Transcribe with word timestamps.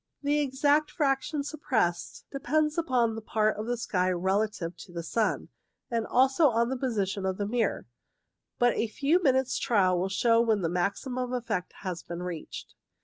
The 0.23 0.39
exact 0.39 0.89
fraction 0.89 1.43
suppressed 1.43 2.25
depends 2.31 2.75
upon 2.75 3.13
the 3.13 3.21
part 3.21 3.55
of 3.57 3.67
the 3.67 3.77
sky 3.77 4.09
relative 4.09 4.75
to 4.77 4.91
the 4.91 5.03
sun, 5.03 5.49
and 5.91 6.07
also 6.07 6.49
on 6.49 6.69
the 6.69 6.75
position 6.75 7.23
of 7.23 7.37
the 7.37 7.45
mirror, 7.45 7.85
but 8.57 8.73
a 8.75 8.87
few 8.87 9.21
minutes' 9.21 9.59
trial 9.59 9.99
will 9.99 10.09
show 10.09 10.41
when 10.41 10.61
the 10.63 10.69
maximum 10.69 11.33
effect 11.33 11.73
has 11.83 12.01
been 12.01 12.23
reached. 12.23 12.73